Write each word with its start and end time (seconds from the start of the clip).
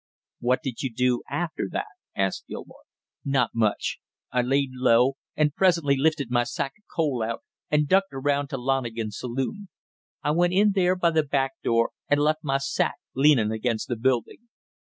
"What 0.39 0.63
did 0.63 0.81
you 0.81 0.91
do 0.91 1.21
after 1.29 1.69
that?" 1.73 1.85
asked 2.15 2.45
Gilmore. 2.47 2.85
"Not 3.23 3.51
much. 3.53 3.99
I 4.31 4.41
laid 4.41 4.71
low 4.73 5.13
and 5.35 5.53
presently 5.53 5.95
lifted 5.95 6.31
my 6.31 6.43
sack 6.43 6.73
of 6.79 6.85
coal 6.91 7.21
out 7.21 7.43
and 7.69 7.87
ducked 7.87 8.11
around 8.11 8.47
to 8.47 8.57
Lonigan's 8.57 9.19
saloon. 9.19 9.69
I 10.23 10.31
went 10.31 10.53
in 10.53 10.71
there 10.71 10.95
by 10.95 11.11
the 11.11 11.21
back 11.21 11.51
door 11.63 11.91
and 12.09 12.19
left 12.19 12.43
my 12.43 12.57
sack 12.57 12.95
leanin' 13.13 13.51
against 13.51 13.89
the 13.89 13.95
building. 13.95 14.47